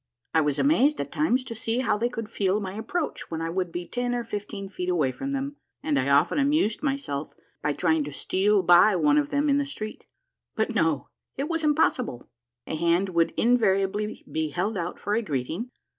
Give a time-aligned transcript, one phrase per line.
[0.33, 3.39] I was amazed at times to see how they could feel my ap proach when
[3.39, 7.35] I would be ten or fifteen feet away from them, and I often amused myself
[7.61, 10.07] by trying to steal by one of them in the street.
[10.55, 12.27] But no, it was impossible;
[12.65, 15.69] a hand would invariably he held out for a greeting.